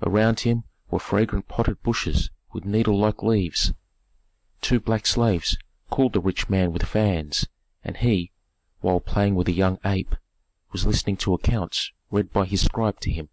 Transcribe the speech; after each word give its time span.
Around 0.00 0.40
him 0.40 0.64
were 0.90 0.98
fragrant 0.98 1.46
potted 1.46 1.82
bushes 1.82 2.30
with 2.52 2.64
needle 2.64 2.98
like 2.98 3.22
leaves. 3.22 3.74
Two 4.62 4.80
black 4.80 5.04
slaves 5.04 5.58
cooled 5.90 6.14
the 6.14 6.20
rich 6.20 6.48
man 6.48 6.72
with 6.72 6.84
fans, 6.88 7.46
and 7.84 7.98
he, 7.98 8.32
while 8.80 8.98
playing 9.00 9.34
with 9.34 9.46
a 9.46 9.52
young 9.52 9.78
ape, 9.84 10.16
was 10.72 10.86
listening 10.86 11.18
to 11.18 11.34
accounts 11.34 11.92
read 12.10 12.32
by 12.32 12.46
his 12.46 12.64
scribe 12.64 12.98
to 13.00 13.10
him. 13.10 13.28